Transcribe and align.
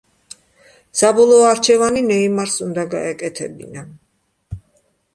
საბოლოო 1.01 1.43
არჩევანი 1.51 2.03
ნეიმარს 2.09 2.59
უნდა 2.71 2.89
გაეკეთებინა. 2.97 3.89